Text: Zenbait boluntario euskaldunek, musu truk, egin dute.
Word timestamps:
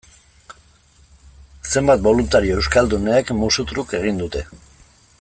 Zenbait 1.75 2.01
boluntario 2.07 2.57
euskaldunek, 2.63 3.31
musu 3.45 3.67
truk, 3.73 3.95
egin 4.03 4.23
dute. 4.25 4.47